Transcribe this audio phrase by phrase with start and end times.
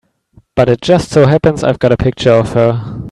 [0.55, 2.97] But it just so happens I've got a picture of her.